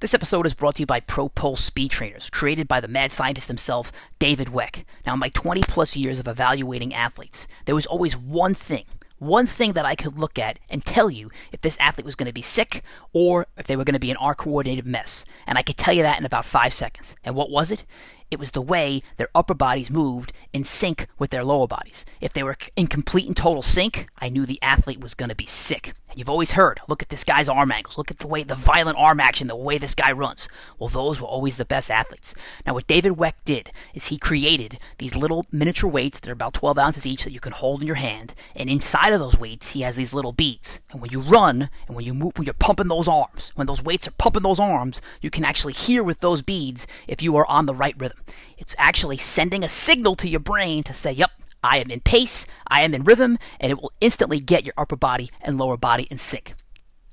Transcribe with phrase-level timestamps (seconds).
[0.00, 3.48] This episode is brought to you by ProPulse Speed Trainers, created by the mad scientist
[3.48, 4.84] himself, David Weck.
[5.06, 8.84] Now, in my 20 plus years of evaluating athletes, there was always one thing,
[9.18, 12.26] one thing that I could look at and tell you if this athlete was going
[12.26, 12.82] to be sick
[13.14, 15.24] or if they were going to be an R coordinated mess.
[15.46, 17.16] And I could tell you that in about five seconds.
[17.24, 17.86] And what was it?
[18.28, 22.04] It was the way their upper bodies moved in sync with their lower bodies.
[22.20, 25.36] If they were in complete and total sync, I knew the athlete was going to
[25.36, 25.94] be sick.
[26.16, 28.96] You've always heard, look at this guy's arm angles, look at the way the violent
[28.98, 30.48] arm action, the way this guy runs.
[30.78, 32.34] Well, those were always the best athletes.
[32.64, 36.54] Now, what David Weck did is he created these little miniature weights that are about
[36.54, 39.72] 12 ounces each that you can hold in your hand, and inside of those weights,
[39.72, 40.80] he has these little beads.
[40.90, 43.82] And when you run and when you move, when you're pumping those arms, when those
[43.82, 47.46] weights are pumping those arms, you can actually hear with those beads if you are
[47.46, 48.15] on the right rhythm.
[48.58, 51.30] It's actually sending a signal to your brain to say, yep,
[51.62, 54.96] I am in pace, I am in rhythm, and it will instantly get your upper
[54.96, 56.54] body and lower body in sync.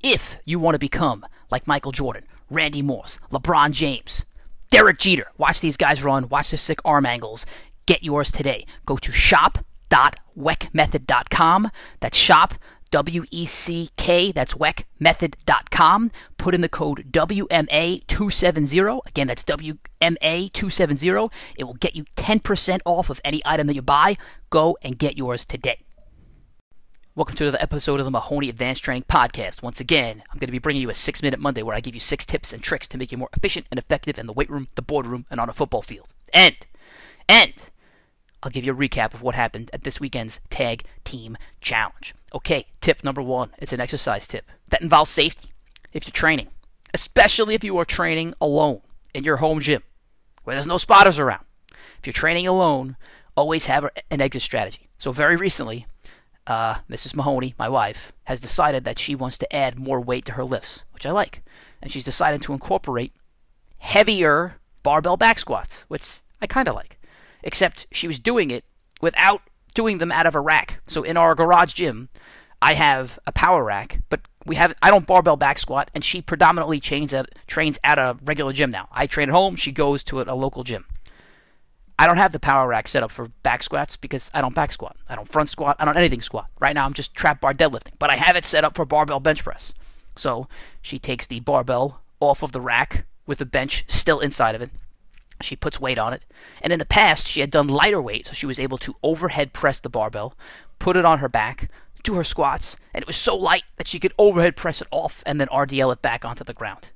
[0.02, 4.26] If you want to become like Michael Jordan, Randy Moss, LeBron James,
[4.70, 7.45] Derek Jeter, watch these guys run, watch their sick arm angles,
[7.86, 8.66] get yours today.
[8.86, 11.72] Go to shop.weckmethod.com.
[12.00, 12.56] That's shop
[12.94, 16.11] W E C K, that's weckmethod.com.
[16.38, 19.08] Put in the code WMA270.
[19.08, 21.31] Again, that's WMA270.
[21.58, 24.16] It will get you 10% off of any item that you buy.
[24.52, 25.80] Go and get yours today.
[27.16, 29.64] Welcome to another episode of the Mahoney Advanced Training Podcast.
[29.64, 31.95] Once again, I'm going to be bringing you a six minute Monday where I give
[31.95, 34.52] you six tips and tricks to make you more efficient and effective in the weight
[34.52, 36.14] room, the boardroom, and on a football field.
[36.31, 36.58] And,
[37.27, 37.53] and,
[38.44, 42.13] I'll give you a recap of what happened at this weekend's Tag Team Challenge.
[42.36, 45.52] Okay, tip number one it's an exercise tip that involves safety
[45.94, 46.49] if you're training,
[46.94, 48.81] especially if you are training alone
[49.14, 49.81] in your home gym
[50.44, 51.45] where there's no spotters around.
[51.99, 52.97] If you're training alone,
[53.38, 54.89] always have an exit strategy.
[54.97, 55.86] So, very recently,
[56.45, 57.16] uh, Mrs.
[57.16, 60.83] Mahoney, my wife, has decided that she wants to add more weight to her lifts,
[60.91, 61.41] which I like.
[61.81, 63.14] And she's decided to incorporate
[63.77, 66.99] heavier barbell back squats, which I kind of like
[67.44, 68.66] except she was doing it
[69.02, 69.41] without
[69.73, 70.81] doing them out of a rack.
[70.87, 72.09] So in our garage gym,
[72.61, 76.21] I have a power rack, but we have I don't barbell back squat, and she
[76.21, 78.87] predominantly trains at trains at a regular gym now.
[78.92, 80.86] I train at home, she goes to a, a local gym.
[81.99, 84.71] I don't have the power rack set up for back squats because I don't back
[84.71, 84.98] squat.
[85.08, 85.76] I don't front squat.
[85.80, 86.48] I don't anything squat.
[86.59, 89.20] Right now I'm just trap bar deadlifting, but I have it set up for barbell
[89.20, 89.73] bench press.
[90.15, 90.48] So
[90.82, 94.71] she takes the barbell off of the rack with the bench still inside of it,
[95.43, 96.26] she puts weight on it.
[96.61, 99.54] And in the past, she had done lighter weight, so she was able to overhead
[99.54, 100.36] press the barbell,
[100.80, 101.70] put it on her back,
[102.04, 105.23] do her squats, and it was so light that she could overhead press it off
[105.26, 106.89] and then RDL it back onto the ground.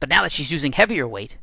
[0.00, 1.36] But now that she's using heavier weight,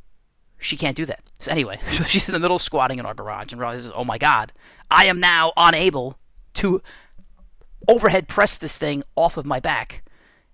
[0.57, 1.22] she can't do that.
[1.40, 4.03] So anyway, so she's in the middle of squatting in our garage and realizes, oh
[4.03, 4.52] my god,
[4.91, 6.18] I am now unable
[6.56, 6.81] to
[7.88, 10.03] overhead press this thing off of my back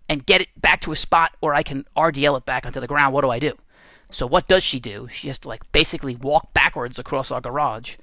[0.10, 2.88] and get it back to a spot where I can RDL it back onto the
[2.88, 3.14] ground.
[3.14, 3.58] What do I do?
[4.14, 5.08] So what does she do?
[5.12, 7.96] She has to like basically walk backwards across our garage,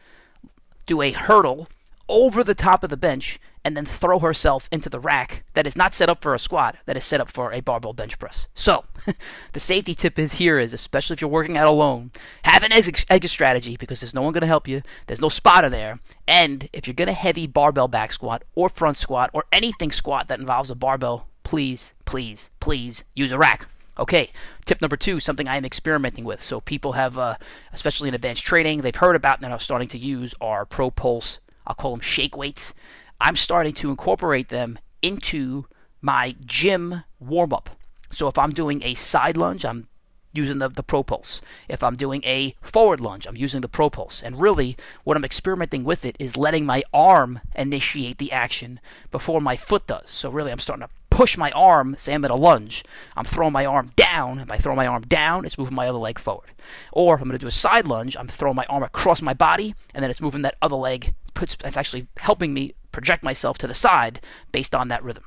[0.86, 1.68] do a hurdle
[2.08, 5.76] over the top of the bench, and then throw herself into the rack that is
[5.76, 8.48] not set up for a squat, that is set up for a barbell bench press.
[8.54, 8.84] So,
[9.52, 12.10] the safety tip is here is, especially if you're working out alone,
[12.42, 14.82] have an exit, exit strategy because there's no one going to help you.
[15.06, 16.00] There's no spotter there.
[16.26, 20.26] And if you're going to heavy barbell back squat or front squat or anything squat
[20.28, 23.68] that involves a barbell, please, please, please use a rack.
[24.00, 24.30] Okay,
[24.64, 26.42] tip number two, something I am experimenting with.
[26.42, 27.34] So people have, uh,
[27.74, 31.38] especially in advanced training, they've heard about and are starting to use our Pro Pulse.
[31.66, 32.72] I'll call them shake weights.
[33.20, 35.66] I'm starting to incorporate them into
[36.00, 37.68] my gym warm up.
[38.08, 39.86] So if I'm doing a side lunge, I'm
[40.32, 41.42] using the, the Pro Pulse.
[41.68, 44.22] If I'm doing a forward lunge, I'm using the Pro Pulse.
[44.22, 48.80] And really, what I'm experimenting with it is letting my arm initiate the action
[49.10, 50.08] before my foot does.
[50.08, 52.82] So really, I'm starting to push my arm, say I'm at a lunge,
[53.14, 54.38] I'm throwing my arm down.
[54.38, 56.52] If I throw my arm down, it's moving my other leg forward.
[56.92, 59.34] Or if I'm going to do a side lunge, I'm throwing my arm across my
[59.34, 61.12] body, and then it's moving that other leg.
[61.34, 65.24] Puts, it's actually helping me project myself to the side based on that rhythm.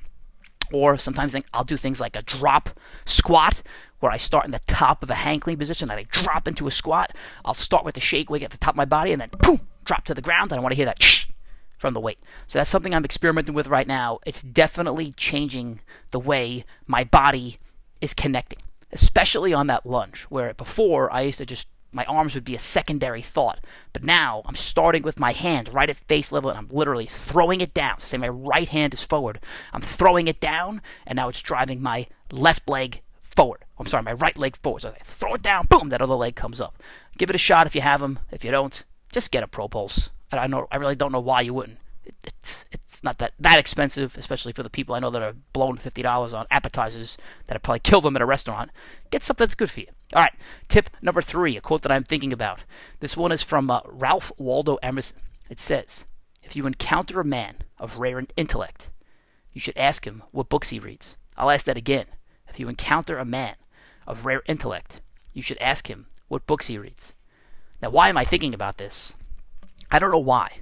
[0.71, 2.71] Or sometimes I'll do things like a drop
[3.05, 3.61] squat,
[3.99, 6.65] where I start in the top of a hang clean position and I drop into
[6.65, 7.15] a squat.
[7.45, 9.61] I'll start with the shake weight at the top of my body and then boom,
[9.85, 10.51] drop to the ground.
[10.51, 11.27] And I want to hear that
[11.83, 12.19] from the weight.
[12.47, 14.19] So that's something I'm experimenting with right now.
[14.25, 15.81] It's definitely changing
[16.11, 17.57] the way my body
[17.99, 18.59] is connecting,
[18.93, 22.59] especially on that lunge, where before I used to just my arms would be a
[22.59, 23.59] secondary thought.
[23.91, 27.59] But now I'm starting with my hand right at face level and I'm literally throwing
[27.59, 27.99] it down.
[27.99, 29.41] Say my right hand is forward.
[29.73, 33.65] I'm throwing it down and now it's driving my left leg forward.
[33.77, 34.83] I'm sorry, my right leg forward.
[34.83, 36.81] So I throw it down, boom, that other leg comes up.
[37.17, 38.19] Give it a shot if you have them.
[38.31, 40.09] If you don't, just get a Pro Pulse.
[40.39, 41.79] I know I really don't know why you wouldn't.
[42.05, 45.35] It, it's it's not that that expensive, especially for the people I know that are
[45.53, 48.71] blowing fifty dollars on appetizers that would probably kill them at a restaurant.
[49.09, 49.87] Get something that's good for you.
[50.13, 50.33] All right,
[50.67, 52.61] tip number three, a quote that I'm thinking about.
[52.99, 55.17] This one is from uh, Ralph Waldo Emerson.
[55.49, 56.05] It says,
[56.41, 58.89] "If you encounter a man of rare intellect,
[59.51, 62.05] you should ask him what books he reads." I'll ask that again.
[62.47, 63.55] If you encounter a man
[64.05, 65.01] of rare intellect,
[65.33, 67.13] you should ask him what books he reads.
[67.81, 69.15] Now, why am I thinking about this?
[69.93, 70.57] I don't know why.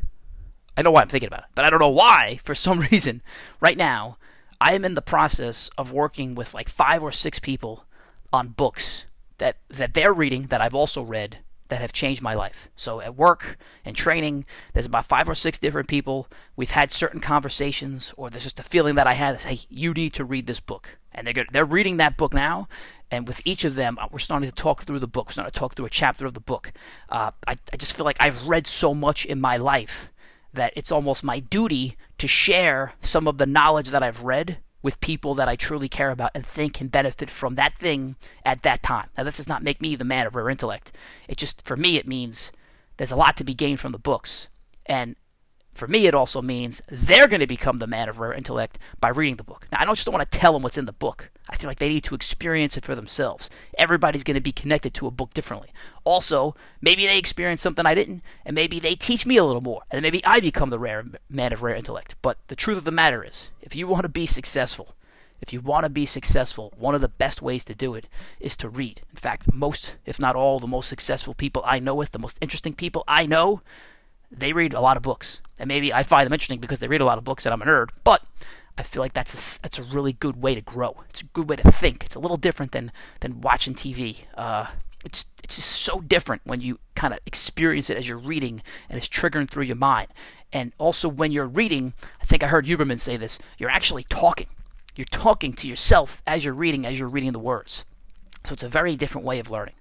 [0.76, 3.22] I know why I'm thinking about it, but I don't know why, for some reason,
[3.62, 4.18] right now,
[4.60, 7.86] I am in the process of working with like five or six people
[8.34, 9.06] on books
[9.38, 11.40] that, that they're reading that I've also read
[11.70, 12.68] that have changed my life.
[12.76, 16.28] So at work and training, there's about five or six different people.
[16.58, 19.46] We've had certain conversations, or there's just a feeling that I have.
[19.46, 21.48] Hey, you need to read this book, and they're good.
[21.52, 22.68] they're reading that book now.
[23.10, 25.28] And with each of them, uh, we're starting to talk through the book.
[25.28, 26.72] We're starting to talk through a chapter of the book.
[27.10, 30.10] Uh, I, I just feel like I've read so much in my life
[30.54, 35.00] that it's almost my duty to share some of the knowledge that I've read with
[35.02, 38.82] people that I truly care about and think can benefit from that thing at that
[38.82, 39.10] time.
[39.18, 40.92] Now, this does not make me the man of rare intellect.
[41.28, 42.52] It just, for me, it means
[42.98, 44.48] there's a lot to be gained from the books.
[44.86, 45.16] And
[45.82, 49.10] for me, it also means they're going to become the man of rare intellect by
[49.10, 49.66] reading the book.
[49.72, 51.32] Now, I don't just want to tell them what's in the book.
[51.50, 53.50] I feel like they need to experience it for themselves.
[53.80, 55.70] Everybody's going to be connected to a book differently.
[56.04, 59.82] Also, maybe they experience something I didn't, and maybe they teach me a little more,
[59.90, 62.14] and maybe I become the rare man of rare intellect.
[62.22, 64.94] But the truth of the matter is, if you want to be successful,
[65.42, 68.06] if you want to be successful, one of the best ways to do it
[68.40, 69.02] is to read.
[69.10, 72.38] In fact, most, if not all, the most successful people I know with, the most
[72.40, 73.62] interesting people I know,
[74.32, 75.40] they read a lot of books.
[75.60, 77.62] And maybe I find them interesting because they read a lot of books and I'm
[77.62, 78.24] a nerd, but
[78.78, 81.04] I feel like that's a, that's a really good way to grow.
[81.10, 82.04] It's a good way to think.
[82.06, 84.24] It's a little different than, than watching TV.
[84.36, 84.68] Uh,
[85.06, 88.98] it's, it's just so different when you kind of experience it as you're reading and
[88.98, 90.08] it's triggering through your mind.
[90.54, 94.48] And also when you're reading, I think I heard Huberman say this, you're actually talking.
[94.96, 97.86] You're talking to yourself as you're reading, as you're reading the words.
[98.46, 99.76] So it's a very different way of learning.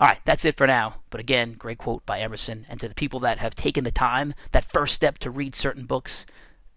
[0.00, 0.96] All right, that's it for now.
[1.10, 2.66] But again, great quote by Emerson.
[2.68, 5.84] And to the people that have taken the time, that first step to read certain
[5.84, 6.26] books,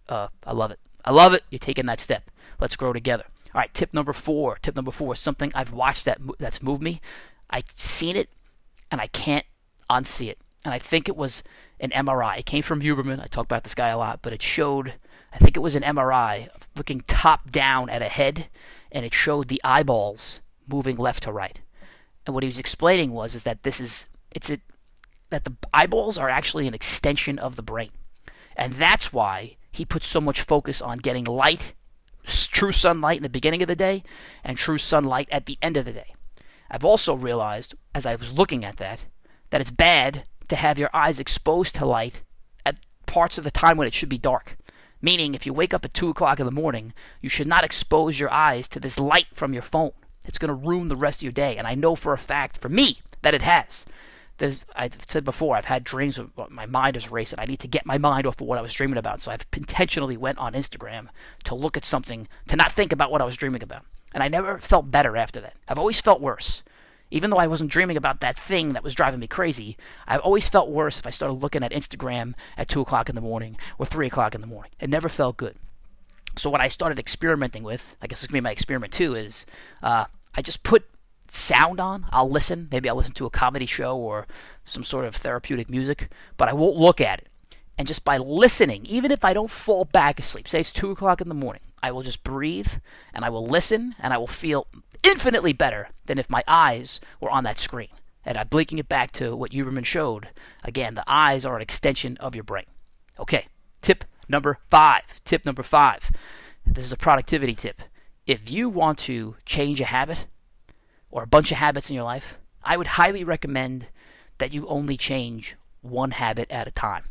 [0.10, 0.80] uh, I love it.
[1.04, 1.44] I love it.
[1.50, 2.30] You're taking that step.
[2.60, 3.26] Let's grow together.
[3.54, 4.58] All right, tip number four.
[4.62, 7.00] Tip number four is something I've watched that that's moved me.
[7.50, 8.30] I've seen it,
[8.92, 9.46] and I can't
[9.90, 10.40] unsee it.
[10.66, 11.42] And I think it was
[11.80, 12.40] an MRI.
[12.40, 13.22] It came from Huberman.
[13.22, 14.96] I talk about this guy a lot, but it showed.
[15.32, 18.48] I think it was an MRI looking top down at a head,
[18.92, 21.62] and it showed the eyeballs moving left to right.
[22.26, 24.60] And what he was explaining was is that this is it's a,
[25.30, 27.92] that the eyeballs are actually an extension of the brain.
[28.56, 31.74] And that's why he puts so much focus on getting light,
[32.24, 34.04] true sunlight in the beginning of the day
[34.44, 36.14] and true sunlight at the end of the day.
[36.70, 39.06] I've also realized as I was looking at that
[39.50, 42.22] that it's bad to have your eyes exposed to light
[42.66, 44.58] at parts of the time when it should be dark.
[45.02, 48.20] Meaning, if you wake up at 2 o'clock in the morning, you should not expose
[48.20, 49.92] your eyes to this light from your phone.
[50.26, 51.58] It's going to ruin the rest of your day.
[51.58, 53.86] And I know for a fact, for me, that it has.
[54.38, 57.40] There's, I've said before, I've had dreams of my mind is racing.
[57.40, 59.22] I need to get my mind off of what I was dreaming about.
[59.22, 61.08] So I've intentionally went on Instagram
[61.46, 63.86] to look at something, to not think about what I was dreaming about.
[64.14, 65.56] And I never felt better after that.
[65.68, 66.64] I've always felt worse.
[67.12, 69.78] Even though I wasn't dreaming about that thing that was driving me crazy,
[70.08, 73.22] I've always felt worse if I started looking at Instagram at 2 o'clock in the
[73.22, 74.72] morning or 3 o'clock in the morning.
[74.80, 75.56] It never felt good.
[76.38, 79.46] So what I started experimenting with, I guess this could be my experiment too, is
[79.82, 80.06] uh,
[80.36, 80.86] I just put
[81.30, 82.06] sound on.
[82.12, 82.68] I'll listen.
[82.72, 84.28] Maybe I'll listen to a comedy show or
[84.64, 87.28] some sort of therapeutic music, but I won't look at it.
[87.78, 91.20] And just by listening, even if I don't fall back asleep, say it's 2 o'clock
[91.20, 92.72] in the morning, I will just breathe
[93.14, 94.68] and I will listen and I will feel
[95.04, 97.90] infinitely better than if my eyes were on that screen.
[98.26, 100.30] And I'm blinking it back to what Huberman showed.
[100.64, 102.66] Again, the eyes are an extension of your brain.
[103.20, 103.48] Okay,
[103.82, 105.04] tip number five.
[105.24, 106.12] Tip number five.
[106.66, 107.82] This is a productivity tip.
[108.26, 110.28] If you want to change a habit
[111.12, 113.88] or a bunch of habits in your life, I would highly recommend
[114.40, 117.04] that you only change one habit at a time.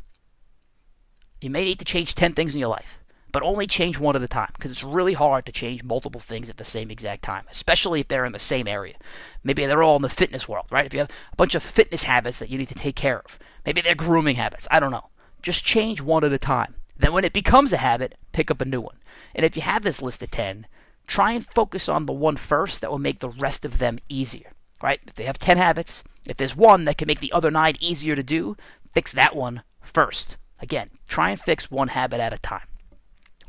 [1.41, 2.99] You may need to change 10 things in your life,
[3.31, 6.51] but only change one at a time because it's really hard to change multiple things
[6.51, 8.95] at the same exact time, especially if they're in the same area.
[9.43, 10.87] Maybe they're all in the fitness world, right?
[10.87, 13.39] If you have a bunch of fitness habits that you need to take care of,
[13.65, 14.67] maybe they're grooming habits.
[14.71, 15.09] I don't know.
[15.43, 16.75] Just change one at a time.
[16.97, 18.99] Then, when it becomes a habit, pick up a new one.
[19.35, 20.67] And if you have this list of 10,
[21.07, 24.53] try and focus on the one first that will make the rest of them easier.
[24.83, 25.01] Right?
[25.07, 28.15] If they have 10 habits, if there's one that can make the other nine easier
[28.17, 28.57] to do,
[28.95, 30.37] fix that one first.
[30.61, 32.67] Again, try and fix one habit at a time.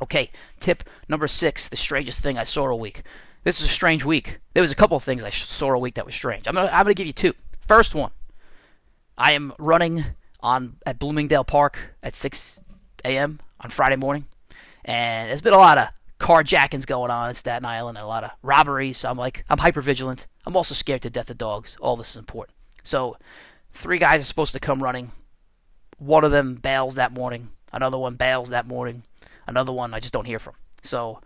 [0.02, 3.02] Okay, tip number six the strangest thing I saw a week.
[3.44, 4.40] This is a strange week.
[4.52, 6.46] There was a couple of things I saw a week that was strange.
[6.46, 7.32] I'm gonna, I'm gonna give you two.
[7.66, 8.10] First one,
[9.16, 10.04] I am running
[10.40, 12.60] on at Bloomingdale Park at 6
[13.04, 13.40] a.m.
[13.60, 14.26] on Friday morning,
[14.84, 15.88] and there's been a lot of
[16.18, 18.98] carjackings going on in Staten Island a lot of robberies.
[18.98, 20.26] So I'm like, I'm hyper vigilant.
[20.46, 21.76] I'm also scared to death of dogs.
[21.80, 22.56] All this is important.
[22.82, 23.16] So
[23.72, 25.12] three guys are supposed to come running.
[25.98, 27.50] One of them bails that morning.
[27.72, 29.02] Another one bails that morning.
[29.46, 30.54] Another one I just don't hear from.
[30.82, 31.20] So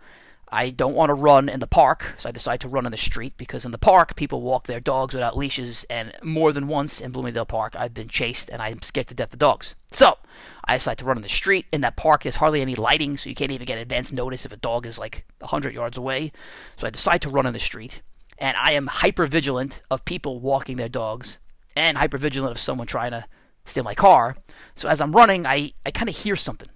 [0.51, 2.97] I don't want to run in the park, so I decide to run in the
[2.97, 6.99] street because in the park people walk their dogs without leashes, and more than once
[6.99, 9.75] in Bloomingdale Park I've been chased and I'm scared to death of dogs.
[9.91, 10.17] So
[10.65, 11.67] I decide to run in the street.
[11.71, 14.51] In that park, there's hardly any lighting, so you can't even get advance notice if
[14.51, 16.33] a dog is like 100 yards away.
[16.75, 18.01] So I decide to run in the street,
[18.37, 21.37] and I am hyper vigilant of people walking their dogs,
[21.77, 23.25] and hyper vigilant of someone trying to
[23.63, 24.35] steal my car.
[24.75, 26.69] So as I'm running, I, I kind of hear something,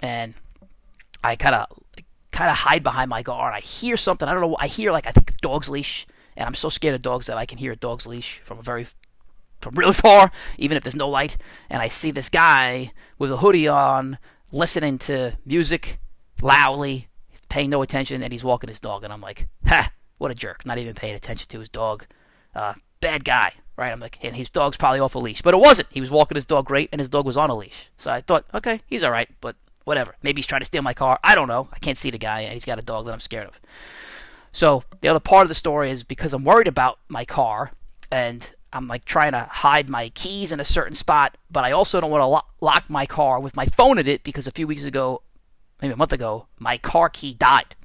[0.00, 0.34] and
[1.24, 1.66] I kind of
[2.36, 3.54] kind of hide behind my guard.
[3.54, 4.28] I hear something.
[4.28, 4.56] I don't know.
[4.60, 7.38] I hear like I think a dog's leash, and I'm so scared of dogs that
[7.38, 8.86] I can hear a dog's leash from a very
[9.62, 11.38] from really far, even if there's no light.
[11.70, 14.18] And I see this guy with a hoodie on,
[14.52, 15.98] listening to music
[16.42, 17.08] loudly,
[17.48, 19.02] paying no attention, and he's walking his dog.
[19.02, 20.66] And I'm like, ha, what a jerk!
[20.66, 22.04] Not even paying attention to his dog.
[22.54, 23.90] Uh, bad guy, right?
[23.92, 25.88] I'm like, and his dog's probably off a leash, but it wasn't.
[25.90, 27.90] He was walking his dog great, and his dog was on a leash.
[27.96, 30.16] So I thought, okay, he's all right, but whatever.
[30.20, 31.18] Maybe he's trying to steal my car.
[31.24, 31.68] I don't know.
[31.72, 33.58] I can't see the guy, and he's got a dog that I'm scared of.
[34.52, 37.70] So the other part of the story is because I'm worried about my car,
[38.10, 42.00] and I'm like trying to hide my keys in a certain spot, but I also
[42.00, 44.66] don't want to lo- lock my car with my phone in it because a few
[44.66, 45.22] weeks ago,
[45.80, 47.76] maybe a month ago, my car key died.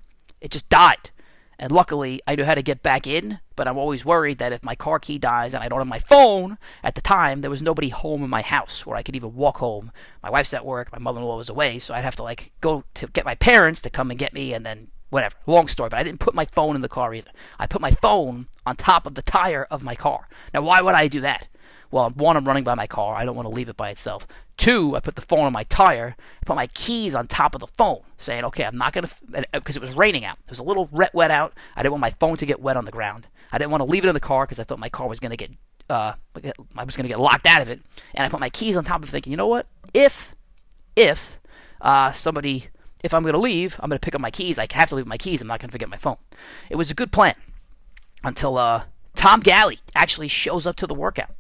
[0.41, 1.11] It just died.
[1.61, 4.65] And luckily, I knew how to get back in, but I'm always worried that if
[4.65, 7.61] my car key dies and I don't have my phone, at the time, there was
[7.61, 9.91] nobody home in my house where I could even walk home.
[10.23, 12.51] My wife's at work, my mother in law was away, so I'd have to like
[12.61, 15.35] go to get my parents to come and get me and then whatever.
[15.45, 17.29] Long story, but I didn't put my phone in the car either.
[17.59, 20.27] I put my phone on top of the tire of my car.
[20.55, 21.47] Now, why would I do that?
[21.91, 23.15] Well, one, I'm running by my car.
[23.15, 24.25] I don't want to leave it by itself.
[24.61, 26.15] Two, I put the phone on my tire,
[26.45, 29.75] put my keys on top of the phone, saying, okay, I'm not going to, because
[29.75, 30.37] it was raining out.
[30.45, 31.53] It was a little wet out.
[31.75, 33.25] I didn't want my phone to get wet on the ground.
[33.51, 35.19] I didn't want to leave it in the car because I thought my car was
[35.19, 35.49] going to get,
[35.89, 36.13] uh,
[36.75, 37.81] I was going to get locked out of it.
[38.13, 39.65] And I put my keys on top of it thinking, you know what?
[39.95, 40.35] If,
[40.95, 41.39] if,
[41.81, 42.67] uh, somebody,
[43.03, 44.59] if I'm going to leave, I'm going to pick up my keys.
[44.59, 45.41] I have to leave my keys.
[45.41, 46.17] I'm not going to forget my phone.
[46.69, 47.33] It was a good plan
[48.23, 48.83] until, uh,
[49.15, 51.31] Tom Galley actually shows up to the workout.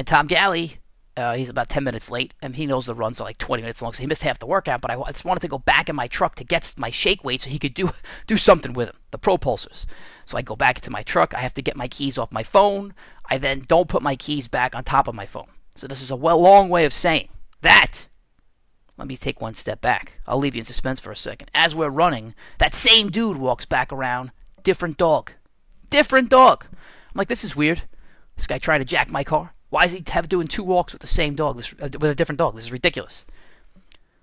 [0.00, 0.79] And Tom Galley,
[1.20, 3.82] uh, he's about 10 minutes late, and he knows the runs are like 20 minutes
[3.82, 4.80] long, so he missed half the workout.
[4.80, 7.22] But I, I just wanted to go back in my truck to get my shake
[7.22, 7.90] weight so he could do
[8.26, 9.86] do something with them, the propulsors.
[10.24, 11.34] So I go back to my truck.
[11.34, 12.94] I have to get my keys off my phone.
[13.28, 15.48] I then don't put my keys back on top of my phone.
[15.74, 17.28] So this is a well long way of saying
[17.60, 18.08] that.
[18.96, 20.20] Let me take one step back.
[20.26, 21.50] I'll leave you in suspense for a second.
[21.54, 24.30] As we're running, that same dude walks back around,
[24.62, 25.32] different dog,
[25.88, 26.66] different dog.
[26.70, 27.82] I'm like, this is weird.
[28.36, 29.54] This guy trying to jack my car.
[29.70, 31.56] Why is he have doing two walks with the same dog?
[31.56, 32.54] This, uh, with a different dog.
[32.54, 33.24] This is ridiculous.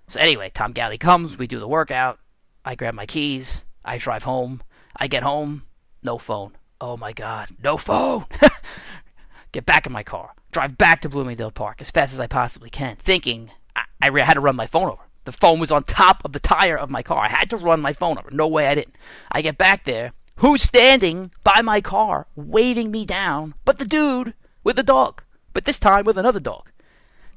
[0.06, 1.36] So anyway, Tom Galley comes.
[1.36, 2.18] We do the workout.
[2.64, 3.62] I grab my keys.
[3.84, 4.62] I drive home.
[4.94, 5.64] I get home.
[6.02, 6.52] No phone.
[6.80, 8.26] Oh my God, no phone.
[9.52, 10.34] get back in my car.
[10.52, 14.34] Drive back to Bloomingdale Park as fast as I possibly can, thinking I, I had
[14.34, 15.02] to run my phone over.
[15.24, 17.24] The phone was on top of the tire of my car.
[17.24, 18.30] I had to run my phone over.
[18.30, 18.96] No way I didn't.
[19.30, 20.12] I get back there.
[20.36, 23.54] Who's standing by my car, waving me down?
[23.64, 25.22] But the dude with the dog
[25.58, 26.70] but this time with another dog.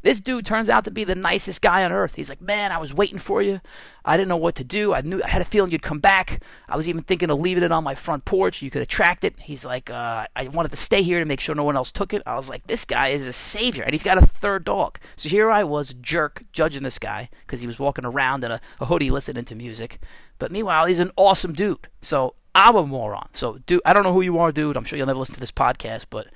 [0.03, 2.13] This dude turns out to be the nicest guy on earth.
[2.13, 3.61] He's like, man, I was waiting for you.
[4.05, 4.93] I didn't know what to do.
[4.93, 6.43] I knew I had a feeling you'd come back.
[6.69, 8.61] I was even thinking of leaving it on my front porch.
[8.61, 9.39] You could attract it.
[9.39, 12.13] He's like, uh, I wanted to stay here to make sure no one else took
[12.13, 12.21] it.
[12.27, 14.99] I was like, this guy is a savior, and he's got a third dog.
[15.15, 18.61] So here I was, jerk, judging this guy because he was walking around in a,
[18.79, 19.99] a hoodie listening to music.
[20.37, 21.87] But meanwhile, he's an awesome dude.
[22.03, 23.29] So I'm a moron.
[23.33, 24.77] So, dude, I don't know who you are, dude.
[24.77, 26.27] I'm sure you'll never listen to this podcast, but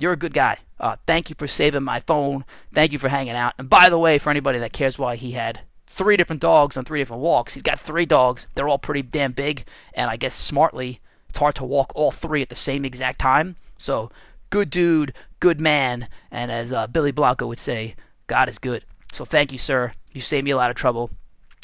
[0.00, 0.58] you're a good guy.
[0.78, 2.44] Uh, thank you for saving my phone.
[2.72, 3.52] Thank you for hanging out.
[3.58, 6.84] And by the way, for anybody that cares why he had three different dogs on
[6.84, 8.46] three different walks, he's got three dogs.
[8.54, 12.42] They're all pretty damn big, and I guess smartly, it's hard to walk all three
[12.42, 13.56] at the same exact time.
[13.76, 14.10] So,
[14.48, 17.94] good dude, good man, and as uh, Billy Blanco would say,
[18.26, 18.84] God is good.
[19.12, 19.92] So, thank you, sir.
[20.12, 21.10] You saved me a lot of trouble.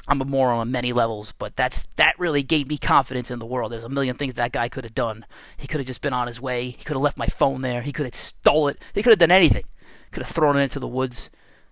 [0.09, 3.47] I'm a moron on many levels, but that's that really gave me confidence in the
[3.47, 3.73] world.
[3.73, 5.27] There's a million things that guy could have done.
[5.57, 6.71] He could have just been on his way.
[6.71, 7.83] He could have left my phone there.
[7.83, 8.79] He could have stole it.
[8.95, 9.65] He could have done anything.
[10.13, 11.31] Could have thrown it into the woods.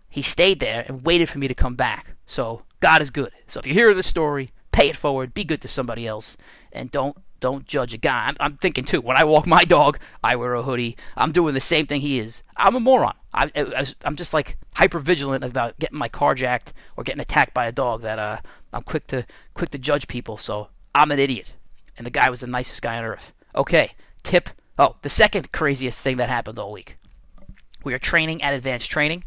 [0.09, 2.17] He stayed there and waited for me to come back.
[2.27, 3.33] So God is good.
[3.47, 5.35] So if you hear this story, pay it forward.
[5.35, 6.37] Be good to somebody else,
[6.73, 8.29] and don't don't judge a guy.
[8.29, 9.03] I'm, I'm, thinking too.
[9.03, 10.97] When I walk my dog, I wear a hoodie.
[11.15, 12.43] I'm doing the same thing he is.
[12.57, 13.17] I'm a moron.
[13.35, 13.51] I,
[14.03, 17.73] am just like hyper vigilant about getting my car jacked or getting attacked by a
[17.73, 18.01] dog.
[18.01, 18.39] That uh,
[18.73, 20.39] I'm quick to quick to judge people.
[20.39, 21.53] So I'm an idiot.
[21.99, 23.35] And the guy was the nicest guy on earth.
[23.55, 23.91] Okay,
[24.23, 24.49] tip.
[24.79, 26.97] Oh, the second craziest thing that happened all week.
[27.85, 29.25] We are training at advanced training.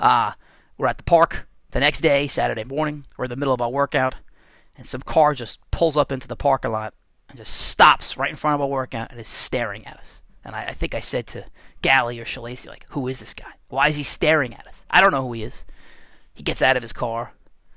[0.00, 0.32] Uh,
[0.76, 1.46] we're at the park.
[1.70, 4.16] The next day, Saturday morning, we're in the middle of our workout,
[4.76, 6.94] and some car just pulls up into the parking lot
[7.30, 10.20] and just stops right in front of our workout and is staring at us.
[10.44, 11.46] And I, I think I said to
[11.82, 13.52] Galley or Shalacy, like, who is this guy?
[13.68, 14.84] Why is he staring at us?
[14.90, 15.64] I don't know who he is.
[16.34, 17.32] He gets out of his car.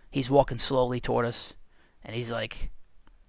[0.09, 1.53] He's walking slowly toward us.
[2.03, 2.71] And he's like,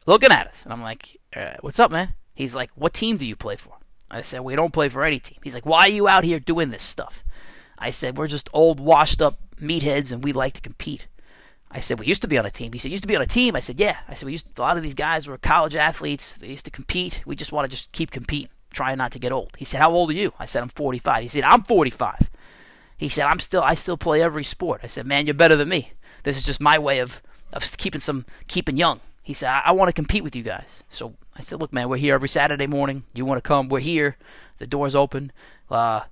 [0.06, 0.62] looking at us.
[0.64, 2.14] And I'm like, uh, what's up, man?
[2.34, 3.74] He's like, what team do you play for?
[4.10, 5.38] I said, we don't play for any team.
[5.42, 7.24] He's like, why are you out here doing this stuff?
[7.78, 11.08] I said, we're just old, washed up meatheads and we like to compete.
[11.74, 12.72] I said, we used to be on a team.
[12.72, 13.56] He said, used to be on a team?
[13.56, 13.96] I said, yeah.
[14.08, 16.36] I said, we used to, a lot of these guys were college athletes.
[16.36, 17.20] They used to compete.
[17.26, 19.56] We just want to just keep competing, trying not to get old.
[19.58, 20.32] He said, how old are you?
[20.38, 21.22] I said, I'm 45.
[21.22, 22.30] He said, I'm 45.
[22.96, 24.82] He said, I'm still, I still play every sport.
[24.84, 25.92] I said, man, you're better than me.
[26.22, 27.20] This is just my way of,
[27.52, 29.00] of keeping some, keeping young.
[29.24, 30.84] He said, I, I want to compete with you guys.
[30.88, 33.02] So I said, look, man, we're here every Saturday morning.
[33.14, 33.68] You want to come?
[33.68, 34.16] We're here.
[34.58, 35.32] The door's open.
[35.68, 36.02] Uh,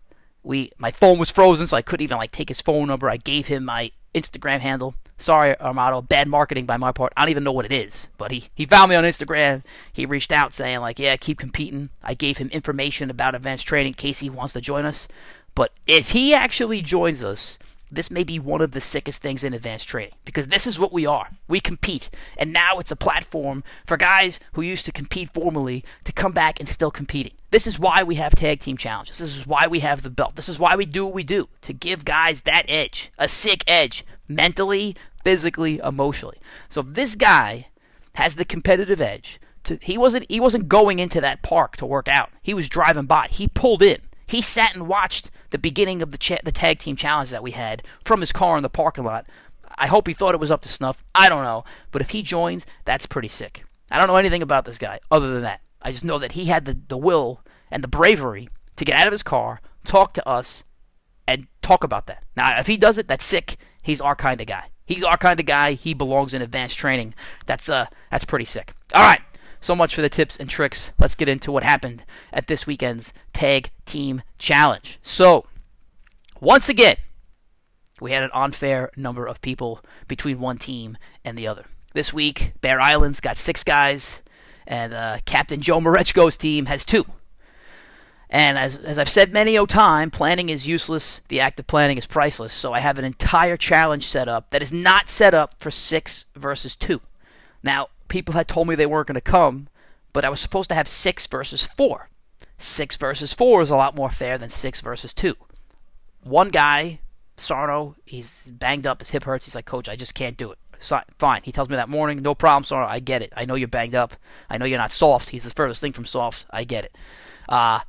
[0.42, 3.08] we, my phone was frozen, so I couldn't even like take his phone number.
[3.08, 4.96] I gave him my Instagram handle.
[5.22, 7.12] Sorry, uh, Armando, bad marketing by my part.
[7.16, 9.62] I don't even know what it is, but he, he found me on Instagram.
[9.92, 11.90] He reached out saying like, yeah, keep competing.
[12.02, 15.06] I gave him information about advanced training in case he wants to join us.
[15.54, 19.52] But if he actually joins us, this may be one of the sickest things in
[19.52, 21.28] advanced training because this is what we are.
[21.46, 22.08] We compete.
[22.38, 26.58] And now it's a platform for guys who used to compete formally to come back
[26.58, 27.34] and still competing.
[27.50, 29.18] This is why we have tag team challenges.
[29.18, 30.36] This is why we have the belt.
[30.36, 33.62] This is why we do what we do to give guys that edge, a sick
[33.66, 36.40] edge, mentally, physically, emotionally.
[36.68, 37.68] So this guy
[38.14, 42.08] has the competitive edge, to, he wasn't he wasn't going into that park to work
[42.08, 42.30] out.
[42.42, 43.28] He was driving by.
[43.30, 44.00] He pulled in.
[44.26, 47.52] He sat and watched the beginning of the cha- the tag team challenge that we
[47.52, 49.26] had from his car in the parking lot.
[49.76, 51.04] I hope he thought it was up to snuff.
[51.14, 53.64] I don't know, but if he joins, that's pretty sick.
[53.90, 55.60] I don't know anything about this guy other than that.
[55.80, 59.06] I just know that he had the, the will and the bravery to get out
[59.06, 60.64] of his car, talk to us,
[61.26, 62.24] and talk about that.
[62.36, 63.56] Now, if he does it, that's sick.
[63.82, 64.70] He's our kind of guy.
[64.92, 65.72] He's our kind of guy.
[65.72, 67.14] He belongs in advanced training.
[67.46, 68.74] That's uh, that's pretty sick.
[68.94, 69.20] All right.
[69.60, 70.92] So much for the tips and tricks.
[70.98, 74.98] Let's get into what happened at this weekend's Tag Team Challenge.
[75.02, 75.46] So,
[76.40, 76.96] once again,
[78.00, 81.64] we had an unfair number of people between one team and the other.
[81.94, 84.20] This week, Bear Islands got six guys,
[84.66, 87.06] and uh, Captain Joe Marechko's team has two.
[88.32, 91.20] And as, as I've said many a time, planning is useless.
[91.28, 92.54] The act of planning is priceless.
[92.54, 96.24] So I have an entire challenge set up that is not set up for six
[96.34, 97.02] versus two.
[97.62, 99.68] Now, people had told me they weren't going to come,
[100.14, 102.08] but I was supposed to have six versus four.
[102.56, 105.36] Six versus four is a lot more fair than six versus two.
[106.22, 107.00] One guy,
[107.36, 109.44] Sarno, he's banged up, his hip hurts.
[109.44, 110.58] He's like, Coach, I just can't do it.
[110.78, 111.42] So, fine.
[111.44, 112.86] He tells me that morning, no problem, Sarno.
[112.86, 113.34] I get it.
[113.36, 114.14] I know you're banged up.
[114.48, 115.28] I know you're not soft.
[115.28, 116.46] He's the furthest thing from soft.
[116.50, 116.96] I get it.
[117.46, 117.80] Uh,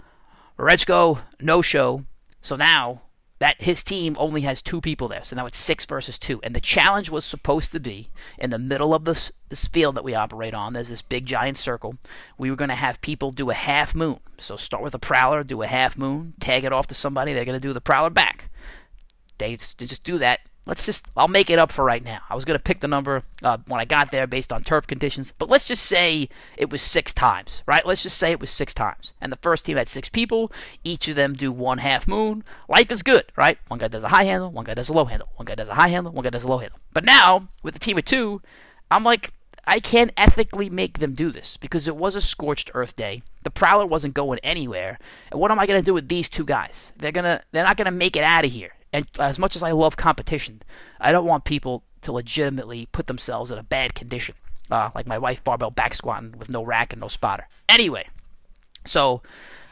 [0.63, 2.05] Rechko, no show.
[2.41, 3.01] So now
[3.39, 5.23] that his team only has two people there.
[5.23, 6.39] So now it's six versus two.
[6.43, 10.03] And the challenge was supposed to be in the middle of this, this field that
[10.03, 10.73] we operate on.
[10.73, 11.97] There's this big giant circle.
[12.37, 14.19] We were going to have people do a half moon.
[14.37, 17.33] So start with a prowler, do a half moon, tag it off to somebody.
[17.33, 18.49] They're going to do the prowler back.
[19.39, 22.21] They just do that let's just I'll make it up for right now.
[22.29, 24.87] I was going to pick the number uh, when I got there based on turf
[24.87, 27.85] conditions, but let's just say it was six times, right?
[27.85, 30.51] Let's just say it was six times, and the first team had six people.
[30.83, 32.43] Each of them do one half moon.
[32.67, 33.57] Life is good, right?
[33.67, 35.69] One guy does a high handle, one guy does a low handle, one guy does
[35.69, 36.79] a high handle, one guy does a low handle.
[36.93, 38.41] But now with the team of two,
[38.89, 39.31] I'm like.
[39.65, 43.23] I can't ethically make them do this because it was a scorched earth day.
[43.43, 44.99] The prowler wasn't going anywhere.
[45.31, 46.91] And what am I going to do with these two guys?
[46.97, 48.73] They're going to they're not going to make it out of here.
[48.93, 50.61] And as much as I love competition,
[51.01, 54.35] I don't want people to legitimately put themselves in a bad condition.
[54.71, 57.47] Uh, like my wife barbell back squatting with no rack and no spotter.
[57.67, 58.07] Anyway,
[58.85, 59.21] so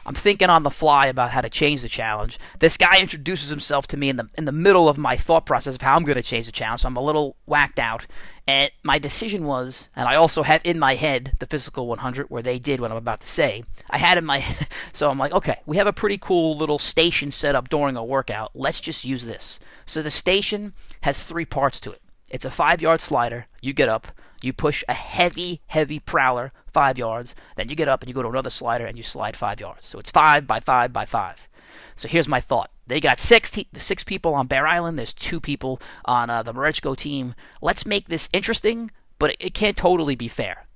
[0.04, 2.38] I'm thinking on the fly about how to change the challenge.
[2.58, 5.74] This guy introduces himself to me in the in the middle of my thought process
[5.74, 8.06] of how I'm going to change the challenge, so I'm a little whacked out.
[8.46, 12.42] And my decision was, and I also have in my head the physical 100 where
[12.42, 13.62] they did what I'm about to say.
[13.88, 14.44] I had in my,
[14.92, 18.04] so I'm like, okay, we have a pretty cool little station set up during a
[18.04, 18.50] workout.
[18.54, 19.60] Let's just use this.
[19.86, 22.01] So the station has three parts to it.
[22.32, 23.46] It's a five yard slider.
[23.60, 24.08] You get up,
[24.42, 27.34] you push a heavy, heavy prowler five yards.
[27.56, 29.86] Then you get up and you go to another slider and you slide five yards.
[29.86, 31.46] So it's five by five by five.
[31.94, 32.70] So here's my thought.
[32.86, 34.98] They got six te- six people on Bear Island.
[34.98, 37.34] There's two people on uh, the Marechko team.
[37.60, 40.66] Let's make this interesting, but it, it can't totally be fair.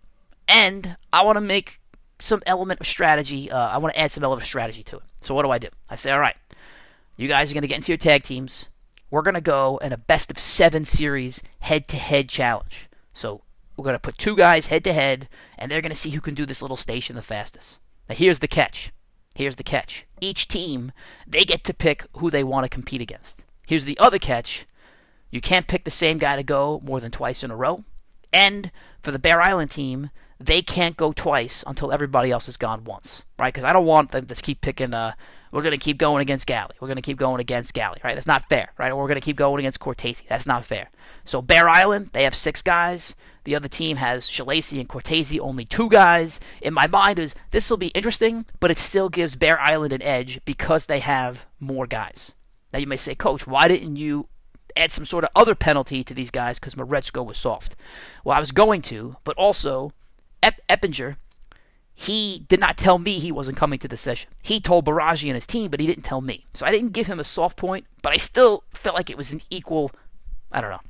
[0.47, 1.81] And I want to make
[2.19, 3.51] some element of strategy.
[3.51, 5.03] Uh, I want to add some element of strategy to it.
[5.21, 5.69] So what do I do?
[5.91, 6.37] I say, all right,
[7.17, 8.67] you guys are going to get into your tag teams.
[9.11, 12.89] We're going to go in a best of seven series head to head challenge.
[13.13, 13.43] So
[13.77, 16.21] we're going to put two guys head to head, and they're going to see who
[16.21, 17.79] can do this little station the fastest.
[18.09, 18.93] Now, here's the catch.
[19.35, 20.07] Here's the catch.
[20.21, 20.93] Each team,
[21.27, 23.45] they get to pick who they want to compete against.
[23.67, 24.67] Here's the other catch.
[25.31, 27.85] You can't pick the same guy to go more than twice in a row.
[28.33, 28.71] And
[29.03, 33.25] for the Bear Island team, they can't go twice until everybody else has gone once,
[33.39, 33.53] right?
[33.53, 34.95] Because I don't want them to keep picking.
[34.95, 35.13] Uh,
[35.53, 36.75] we're going to keep going against Galley.
[36.81, 38.15] We're going to keep going against Galley, right?
[38.15, 38.95] That's not fair, right?
[38.97, 40.25] We're going to keep going against Cortese.
[40.29, 40.91] That's not fair.
[41.25, 43.15] So Bear Island, they have six guys.
[43.45, 46.41] The other team has Shalacy and Cortese, only two guys.
[46.61, 50.03] In my mind, is this will be interesting, but it still gives Bear Island an
[50.03, 52.33] edge because they have more guys.
[52.73, 54.29] Now you may say, Coach, why didn't you
[54.77, 57.77] add some sort of other penalty to these guys because Marechko was soft?
[58.25, 59.93] Well, I was going to, but also
[60.43, 61.17] Ep- Eppinger,
[61.99, 64.31] he did not tell me he wasn't coming to the session.
[64.43, 66.45] He told Baraji and his team, but he didn't tell me.
[66.53, 69.33] So I didn't give him a soft point, but I still felt like it was
[69.33, 69.91] an equal.
[70.53, 70.81] I don't know.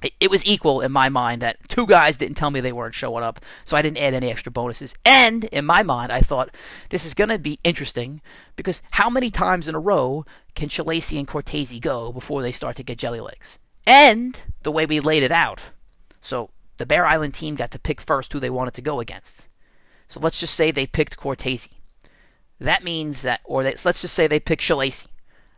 [0.00, 2.94] It, it was equal in my mind that two guys didn't tell me they weren't
[2.94, 4.94] showing up, so I didn't add any extra bonuses.
[5.04, 6.54] And in my mind, I thought
[6.90, 8.20] this is going to be interesting
[8.54, 10.24] because how many times in a row
[10.54, 13.58] can Shalacy and Cortese go before they start to get jelly legs?
[13.88, 15.60] And the way we laid it out.
[16.20, 19.48] So the Bear Island team got to pick first who they wanted to go against.
[20.08, 21.70] So let's just say they picked Cortese.
[22.58, 25.06] That means that, or they, let's just say they picked Shalacy.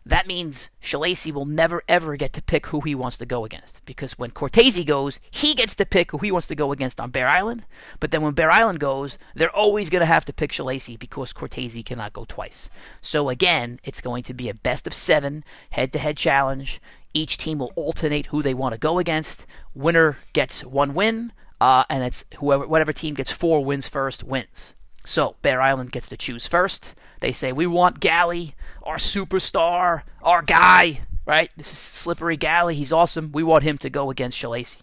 [0.05, 3.85] That means Shalacy will never ever get to pick who he wants to go against.
[3.85, 7.11] Because when Cortese goes, he gets to pick who he wants to go against on
[7.11, 7.65] Bear Island.
[8.01, 11.33] But then when Bear Island goes, they're always going to have to pick Shalacy because
[11.33, 12.69] Cortese cannot go twice.
[13.01, 16.81] So again, it's going to be a best of seven head to head challenge.
[17.13, 19.47] Each team will alternate who they want to go against.
[19.75, 24.75] Winner gets one win, uh, and it's whoever, whatever team gets four wins first wins.
[25.05, 26.95] So Bear Island gets to choose first.
[27.21, 31.01] They say we want Galley, our superstar, our guy.
[31.27, 31.51] Right?
[31.57, 32.75] This is Slippery Galley.
[32.75, 33.31] He's awesome.
[33.31, 34.79] We want him to go against Shalacy.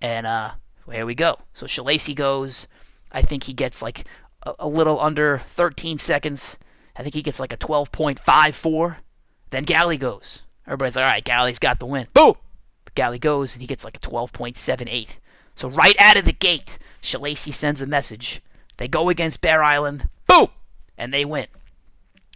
[0.00, 0.52] And uh,
[0.90, 1.38] here we go.
[1.54, 2.66] So Shalacy goes.
[3.10, 4.04] I think he gets like
[4.42, 6.56] a, a little under 13 seconds.
[6.94, 8.96] I think he gets like a 12.54.
[9.50, 10.42] Then Galley goes.
[10.66, 12.06] Everybody's like, all right, Galley's got the win.
[12.14, 12.34] Boom!
[12.84, 15.08] But Galley goes and he gets like a 12.78.
[15.54, 18.42] So right out of the gate, Shalacy sends a message.
[18.76, 20.08] They go against Bear Island.
[20.26, 20.48] Boom!
[20.96, 21.46] And they win.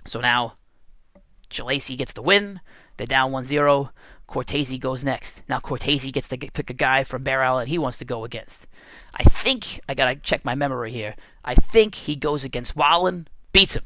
[0.04, 0.54] So now
[1.50, 2.60] Shalacy gets the win.
[2.96, 3.90] They're down 1-0.
[4.26, 5.42] Cortese goes next.
[5.48, 8.66] Now Cortese gets to pick a guy from Bear Island he wants to go against.
[9.14, 11.14] I think I gotta check my memory here.
[11.44, 13.84] I think he goes against Wallen, beats him.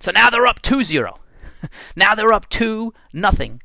[0.00, 1.18] So now they're up 2-0.
[1.96, 3.62] now they're up 2 nothing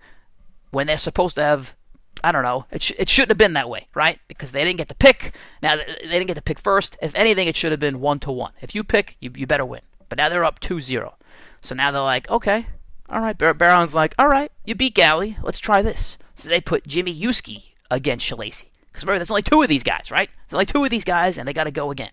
[0.71, 1.75] when they're supposed to have
[2.23, 2.65] I don't know.
[2.71, 4.19] It, sh- it shouldn't have been that way, right?
[4.27, 5.33] Because they didn't get to pick.
[5.61, 6.97] Now they didn't get to pick first.
[7.01, 8.53] If anything, it should have been one to one.
[8.61, 9.81] If you pick, you, you better win.
[10.09, 11.13] But now they're up 2-0.
[11.61, 12.67] So now they're like, okay,
[13.09, 13.37] all right.
[13.37, 15.37] Bar- Baron's like, all right, you beat Galley.
[15.41, 16.17] Let's try this.
[16.35, 18.65] So they put Jimmy Yuski against Shalacy.
[18.87, 20.29] Because remember, there's only two of these guys, right?
[20.47, 22.11] There's only two of these guys, and they got to go again.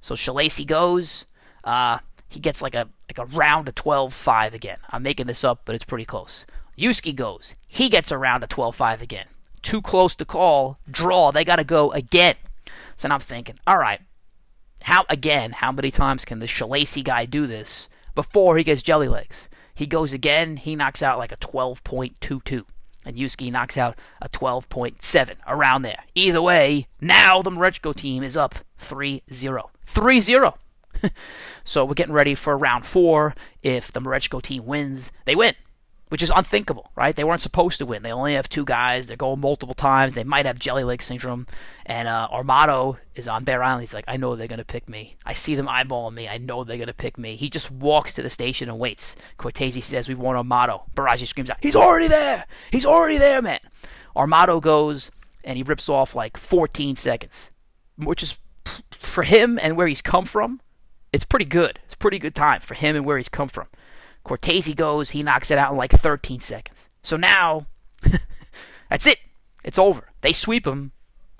[0.00, 1.24] So Shalacy goes.
[1.62, 4.78] Uh, he gets like a like a round of 12-5 again.
[4.90, 6.44] I'm making this up, but it's pretty close.
[6.76, 7.54] Yuski goes.
[7.66, 9.26] He gets a round of 12-5 again
[9.66, 11.32] too close to call, draw.
[11.32, 12.36] They got to go again.
[12.94, 14.00] So now I'm thinking, all right,
[14.82, 15.50] how again?
[15.50, 19.48] How many times can the Shalacy guy do this before he gets jelly legs?
[19.74, 20.56] He goes again.
[20.56, 22.64] He knocks out like a 12.22,
[23.04, 26.04] and Yuski knocks out a 12.7 around there.
[26.14, 29.20] Either way, now the Marechko team is up 3-0.
[29.84, 30.54] 3-0.
[31.64, 33.34] so we're getting ready for round four.
[33.64, 35.56] If the Marechko team wins, they win
[36.08, 37.16] which is unthinkable, right?
[37.16, 38.02] They weren't supposed to win.
[38.02, 39.06] They only have two guys.
[39.06, 40.14] They're going multiple times.
[40.14, 41.46] They might have jelly leg syndrome.
[41.84, 43.82] And uh, Armato is on Bear Island.
[43.82, 45.16] He's like, I know they're going to pick me.
[45.24, 46.28] I see them eyeballing me.
[46.28, 47.34] I know they're going to pick me.
[47.34, 49.16] He just walks to the station and waits.
[49.36, 50.82] Cortese says, We want Armato.
[50.94, 52.46] Baraji screams out, He's already there.
[52.70, 53.60] He's already there, man.
[54.14, 55.10] Armato goes
[55.42, 57.50] and he rips off like 14 seconds,
[57.96, 58.38] which is
[59.00, 60.60] for him and where he's come from.
[61.12, 61.80] It's pretty good.
[61.84, 63.66] It's pretty good time for him and where he's come from.
[64.26, 66.88] Cortese goes, he knocks it out in like 13 seconds.
[67.00, 67.66] So now,
[68.90, 69.18] that's it.
[69.62, 70.10] It's over.
[70.20, 70.90] They sweep him.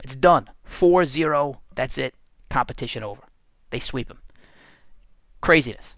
[0.05, 0.51] It's done.
[0.63, 1.61] 4 0.
[1.75, 2.15] That's it.
[2.49, 3.23] Competition over.
[3.71, 4.21] They sweep him.
[5.41, 5.97] Craziness.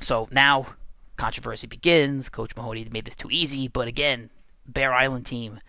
[0.00, 0.74] So now,
[1.16, 2.28] controversy begins.
[2.28, 3.66] Coach Mahoney made this too easy.
[3.66, 4.28] But again,
[4.66, 5.60] Bear Island team,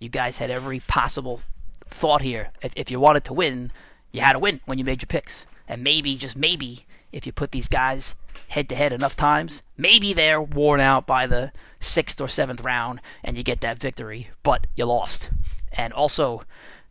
[0.00, 1.42] you guys had every possible
[1.86, 2.50] thought here.
[2.60, 3.70] If, if you wanted to win,
[4.10, 5.46] you had to win when you made your picks.
[5.68, 8.14] And maybe, just maybe, if you put these guys
[8.48, 13.00] head to head enough times, maybe they're worn out by the sixth or seventh round
[13.22, 15.30] and you get that victory, but you lost.
[15.72, 16.42] And also,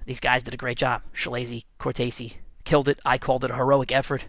[0.05, 1.01] these guys did a great job.
[1.15, 2.99] Shalacy, Cortese killed it.
[3.05, 4.25] I called it a heroic effort.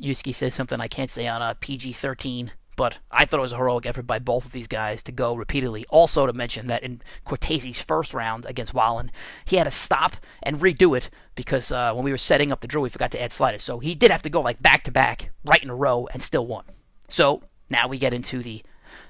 [0.00, 3.52] Yuski said something I can't say on a PG 13, but I thought it was
[3.52, 5.84] a heroic effort by both of these guys to go repeatedly.
[5.90, 9.10] Also, to mention that in Cortese's first round against Wallen,
[9.44, 12.66] he had to stop and redo it because uh, when we were setting up the
[12.66, 13.62] drill, we forgot to add sliders.
[13.62, 16.22] So he did have to go like back to back, right in a row, and
[16.22, 16.64] still won.
[17.06, 18.62] So now we get into the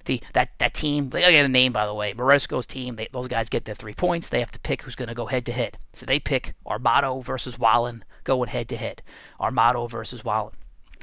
[0.07, 1.11] the that that team.
[1.11, 2.13] They get a name by the way.
[2.13, 2.97] Moresco's team.
[2.97, 4.31] They, those guys get their three points.
[4.31, 5.79] They have to pick who's going to go head to head.
[5.93, 9.05] So they pick Armato versus Wallen going head to head.
[9.41, 10.55] Armato versus Wallen,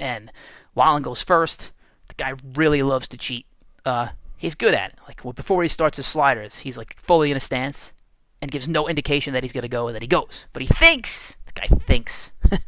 [0.02, 0.34] and
[0.76, 1.72] Wallen goes first.
[2.08, 3.46] The guy really loves to cheat.
[3.86, 5.00] Uh, he's good at it.
[5.08, 7.94] Like before he starts his sliders, he's like fully in a stance
[8.42, 10.48] and gives no indication that he's going to go or that he goes.
[10.54, 11.38] But he thinks.
[11.46, 12.32] The guy thinks.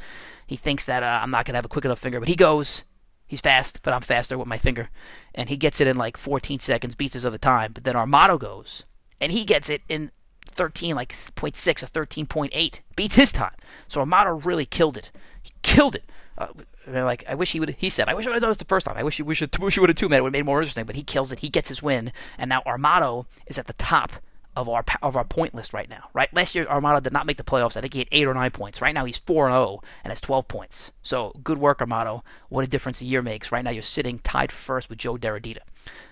[0.48, 2.36] he thinks that uh, I'm not going to have a quick enough finger, but he
[2.36, 2.84] goes.
[3.28, 4.90] He's fast, but I'm faster with my finger.
[5.36, 7.74] And he gets it in like 14 seconds, beats his other time.
[7.74, 8.86] But then Armato goes,
[9.22, 10.10] and he gets it in
[10.48, 12.80] 13, like 0.6 or 13.8.
[12.96, 13.54] Beats his time.
[13.86, 15.12] So Armato really killed it.
[15.44, 16.10] He killed it.
[16.40, 16.48] Uh,
[16.92, 17.76] like I wish he would.
[17.78, 18.98] He said, "I wish I would have done this the first time.
[18.98, 20.20] I wish he wish, wish would have two minutes.
[20.20, 21.40] It would have made it more interesting." But he kills it.
[21.40, 24.14] He gets his win, and now Armato is at the top
[24.56, 26.10] of our of our point list right now.
[26.14, 27.78] Right, last year Armato did not make the playoffs.
[27.78, 28.82] I think he had eight or nine points.
[28.82, 30.92] Right now he's four and zero oh and has twelve points.
[31.02, 32.24] So good work, Armato.
[32.50, 33.52] What a difference a year makes.
[33.52, 35.60] Right now you're sitting tied first with Joe Deradita.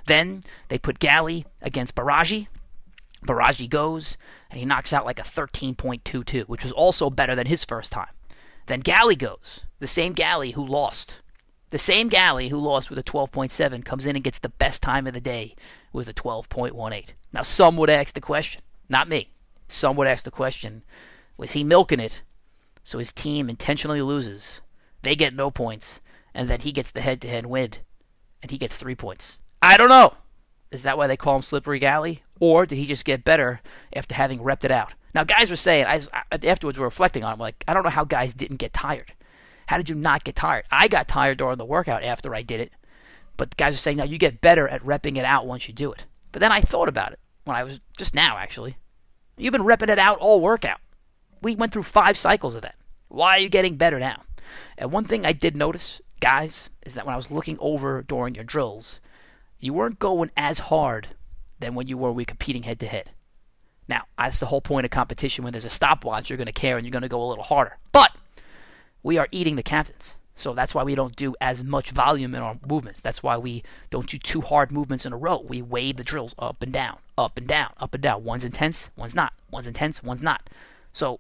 [0.06, 2.48] Then they put Galley against Baraji.
[3.26, 4.16] Baraji goes
[4.50, 8.08] and he knocks out like a 13.22, which was also better than his first time.
[8.68, 11.20] Then Galley goes, the same Galley who lost.
[11.70, 15.08] The same Galley who lost with a 12.7 comes in and gets the best time
[15.08, 15.56] of the day
[15.92, 17.08] with a 12.18.
[17.34, 19.32] Now, some would ask the question, not me,
[19.68, 20.84] some would ask the question
[21.38, 22.24] was he milking it
[22.84, 24.62] so his team intentionally loses?
[25.02, 26.00] They get no points,
[26.34, 27.72] and then he gets the head to head win,
[28.42, 29.38] and he gets three points.
[29.62, 30.16] I don't know.
[30.72, 32.24] Is that why they call him Slippery Galley?
[32.40, 33.62] Or did he just get better
[33.94, 34.94] after having repped it out?
[35.18, 36.00] Now, guys were saying, I,
[36.44, 39.14] afterwards, we were reflecting on it, like, I don't know how guys didn't get tired.
[39.66, 40.66] How did you not get tired?
[40.70, 42.72] I got tired during the workout after I did it.
[43.36, 45.92] But guys are saying now you get better at repping it out once you do
[45.92, 46.06] it.
[46.32, 48.78] But then I thought about it when I was just now actually.
[49.38, 50.82] You've been repping it out all workout.
[51.42, 52.76] We went through five cycles of that.
[53.08, 54.22] Why are you getting better now?
[54.78, 58.36] And one thing I did notice, guys, is that when I was looking over during
[58.36, 59.00] your drills,
[59.58, 61.08] you weren't going as hard
[61.60, 63.10] than when you were we competing head to head.
[63.88, 65.44] Now, that's the whole point of competition.
[65.44, 67.44] When there's a stopwatch, you're going to care and you're going to go a little
[67.44, 67.78] harder.
[67.92, 68.12] But
[69.04, 70.16] we are eating the captains.
[70.36, 73.02] So that's why we don't do as much volume in our movements.
[73.02, 75.44] That's why we don't do two hard movements in a row.
[75.48, 78.24] We wave the drills up and down, up and down, up and down.
[78.24, 79.34] One's intense, one's not.
[79.50, 80.48] One's intense, one's not.
[80.92, 81.20] So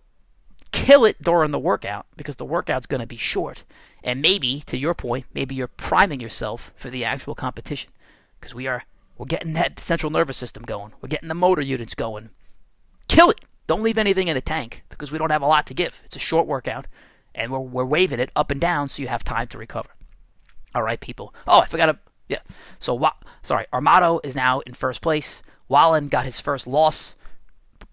[0.71, 3.63] kill it during the workout because the workout's going to be short.
[4.03, 7.89] And maybe, to your point, maybe you're priming yourself for the actual competition
[8.39, 8.83] because we are
[9.17, 10.93] we're getting that central nervous system going.
[11.01, 12.29] We're getting the motor units going.
[13.07, 13.41] Kill it.
[13.67, 16.01] Don't leave anything in the tank because we don't have a lot to give.
[16.05, 16.87] It's a short workout
[17.35, 19.89] and we're, we're waving it up and down so you have time to recover.
[20.73, 21.33] All right, people.
[21.47, 21.97] Oh, I forgot to.
[22.27, 22.39] Yeah.
[22.79, 23.65] So, wa- sorry.
[23.71, 25.41] Armato is now in first place.
[25.67, 27.15] Wallen got his first loss.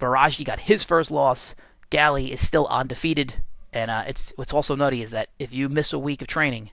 [0.00, 1.54] Baraji got his first loss.
[1.90, 3.36] Galley is still undefeated.
[3.72, 6.70] And uh, it's what's also nutty is that if you miss a week of training,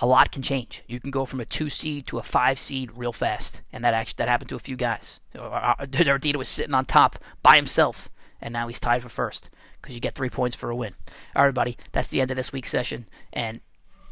[0.00, 0.82] a lot can change.
[0.88, 3.94] You can go from a two seed to a five seed real fast, and that
[3.94, 5.20] actually that happened to a few guys.
[5.34, 8.08] Ardita was sitting on top by himself,
[8.40, 10.94] and now he's tied for first because you get three points for a win.
[11.36, 13.06] All right, everybody, that's the end of this week's session.
[13.32, 13.60] And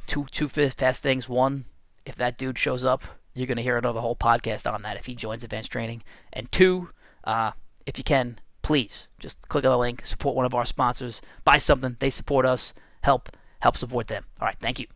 [0.06, 1.28] two two fast things.
[1.28, 1.64] One,
[2.04, 3.02] if that dude shows up,
[3.34, 6.02] you're to hear another whole podcast on that if he joins advanced training.
[6.32, 6.90] And two,
[7.24, 7.52] uh,
[7.86, 11.56] if you can, please just click on the link, support one of our sponsors, buy
[11.56, 11.96] something.
[11.98, 12.74] They support us.
[13.02, 14.24] Help help support them.
[14.40, 14.86] All right, thank you.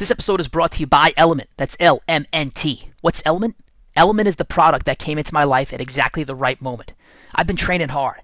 [0.00, 1.50] This episode is brought to you by Element.
[1.58, 2.88] That's L M N T.
[3.02, 3.54] What's Element?
[3.94, 6.94] Element is the product that came into my life at exactly the right moment.
[7.34, 8.22] I've been training hard.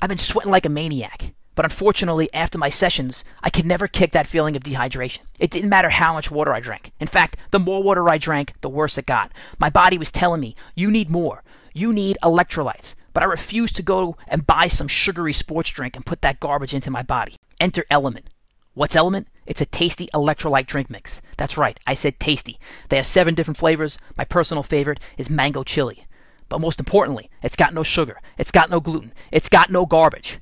[0.00, 1.34] I've been sweating like a maniac.
[1.56, 5.18] But unfortunately, after my sessions, I could never kick that feeling of dehydration.
[5.40, 6.92] It didn't matter how much water I drank.
[7.00, 9.32] In fact, the more water I drank, the worse it got.
[9.58, 11.42] My body was telling me, you need more.
[11.74, 12.94] You need electrolytes.
[13.14, 16.72] But I refused to go and buy some sugary sports drink and put that garbage
[16.72, 17.34] into my body.
[17.58, 18.30] Enter Element.
[18.74, 19.26] What's LMNT?
[19.50, 21.20] It's a tasty electrolyte drink mix.
[21.36, 22.60] That's right, I said tasty.
[22.88, 23.98] They have seven different flavors.
[24.16, 26.06] My personal favorite is mango chili.
[26.48, 28.20] But most importantly, it's got no sugar.
[28.38, 29.12] It's got no gluten.
[29.32, 30.38] It's got no garbage.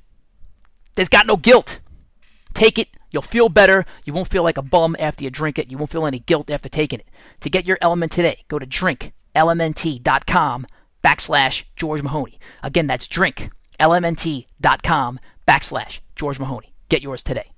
[0.93, 1.79] There's got no guilt.
[2.53, 2.89] Take it.
[3.09, 3.83] You'll feel better.
[4.05, 5.71] You won't feel like a bum after you drink it.
[5.71, 7.07] You won't feel any guilt after taking it.
[7.39, 10.67] To get your element today, go to drinklmnt.com
[11.03, 12.39] backslash George Mahoney.
[12.61, 16.75] Again, that's drinklmnt.com backslash George Mahoney.
[16.89, 17.49] Get yours today.